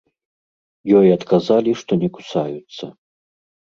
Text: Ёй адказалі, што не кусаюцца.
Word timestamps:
Ёй 1.01 1.13
адказалі, 1.17 1.71
што 1.85 2.01
не 2.07 2.13
кусаюцца. 2.19 2.95